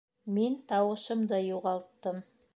Мин 0.37 0.55
тауышымды 0.71 1.43
юғалттым 1.51 2.25